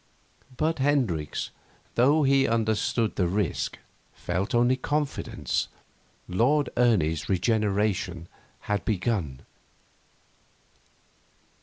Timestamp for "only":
4.55-4.75